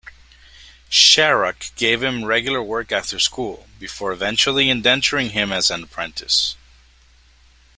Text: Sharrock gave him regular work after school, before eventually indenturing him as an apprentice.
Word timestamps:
Sharrock 0.89 1.75
gave 1.75 2.01
him 2.01 2.25
regular 2.25 2.59
work 2.63 2.91
after 2.91 3.19
school, 3.19 3.67
before 3.77 4.11
eventually 4.11 4.65
indenturing 4.67 5.29
him 5.29 5.51
as 5.51 5.69
an 5.69 5.83
apprentice. 5.83 6.55